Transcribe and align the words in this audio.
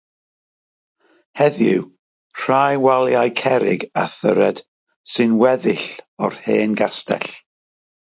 Heddiw, 1.41 1.81
rhai 2.41 2.73
waliau 2.85 3.27
cerrig 3.41 3.81
a 4.05 4.05
thyred 4.17 4.57
sy'n 5.13 5.33
weddill 5.43 5.87
o'r 6.25 6.35
hen 6.47 6.71
gastell. 6.81 7.29